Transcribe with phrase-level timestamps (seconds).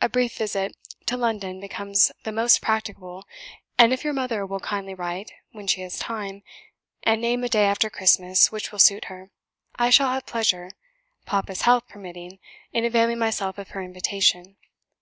[0.00, 0.74] "A brief visit
[1.04, 3.26] to London becomes thus more practicable,
[3.76, 6.42] and if your mother will kindly write, when she has time,
[7.02, 9.30] and name a day after Christmas which will suit her,
[9.76, 10.70] I shall have pleasure,
[11.26, 12.38] papa's health permitting,
[12.72, 14.56] in availing myself of her invitation.